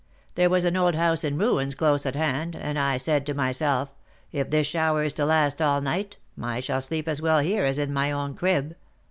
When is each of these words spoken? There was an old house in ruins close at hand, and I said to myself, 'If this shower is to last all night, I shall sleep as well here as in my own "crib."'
There 0.33 0.49
was 0.49 0.65
an 0.65 0.75
old 0.75 0.95
house 0.95 1.23
in 1.23 1.37
ruins 1.37 1.75
close 1.75 2.07
at 2.07 2.15
hand, 2.15 2.55
and 2.55 2.79
I 2.79 2.97
said 2.97 3.23
to 3.27 3.35
myself, 3.35 3.93
'If 4.31 4.49
this 4.49 4.65
shower 4.65 5.03
is 5.03 5.13
to 5.13 5.27
last 5.27 5.61
all 5.61 5.79
night, 5.79 6.17
I 6.41 6.59
shall 6.59 6.81
sleep 6.81 7.07
as 7.07 7.21
well 7.21 7.37
here 7.37 7.65
as 7.65 7.77
in 7.77 7.93
my 7.93 8.09
own 8.11 8.33
"crib."' 8.33 8.75